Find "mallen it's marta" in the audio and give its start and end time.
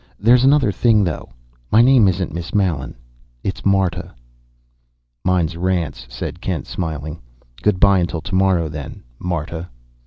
2.55-4.15